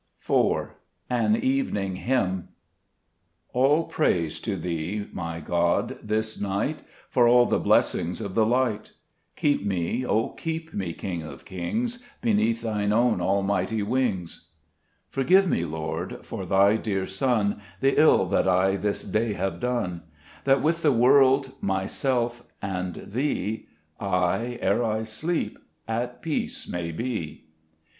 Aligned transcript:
]Un 0.31 0.71
^Evening 1.11 2.05
t)^mn* 2.07 2.47
ALL 3.53 3.83
praise 3.83 4.39
to 4.39 4.55
Thee, 4.55 5.05
my 5.13 5.39
God, 5.39 5.99
this 6.01 6.39
night, 6.41 6.79
For 7.07 7.27
all 7.27 7.45
the 7.45 7.59
blessings 7.59 8.19
of 8.19 8.33
the 8.33 8.43
light; 8.43 8.93
Keep 9.35 9.63
me, 9.63 10.03
O 10.03 10.29
keep 10.29 10.73
me, 10.73 10.93
King 10.93 11.21
of 11.21 11.45
kings, 11.45 11.99
Beneath 12.19 12.63
Thy 12.63 12.89
own 12.89 13.21
almighty 13.21 13.83
wings. 13.83 14.47
Gbe 14.47 14.47
JBcet 14.47 14.47
Cburcb 14.47 14.47
"foEmns. 14.47 15.11
2 15.11 15.11
Forgive 15.43 15.47
me, 15.49 15.65
Lord, 15.65 16.25
for 16.25 16.45
Thy 16.47 16.77
dear 16.77 17.05
Son, 17.05 17.61
The 17.79 18.01
ill 18.01 18.25
that 18.25 18.47
I 18.47 18.77
this 18.77 19.03
day 19.03 19.33
have 19.33 19.59
done; 19.59 20.01
That 20.45 20.63
with 20.63 20.81
the 20.81 20.91
world, 20.91 21.51
myself, 21.61 22.41
and 22.59 22.95
Thee, 22.95 23.67
I, 23.99 24.57
ere 24.63 24.83
I 24.83 25.03
sleep, 25.03 25.59
at 25.87 26.23
peace 26.23 26.67
may 26.67 26.91
be. 26.91 27.45